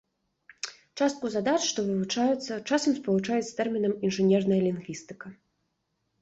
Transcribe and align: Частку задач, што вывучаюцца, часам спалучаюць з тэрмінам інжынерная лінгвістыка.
Частку 1.01 1.25
задач, 1.35 1.57
што 1.71 1.79
вывучаюцца, 1.89 2.57
часам 2.69 2.91
спалучаюць 3.01 3.47
з 3.51 3.53
тэрмінам 3.61 3.93
інжынерная 4.09 4.59
лінгвістыка. 4.67 5.27